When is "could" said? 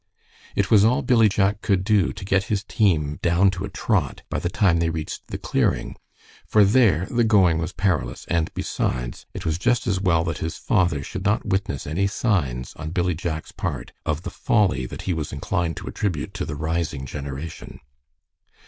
1.61-1.83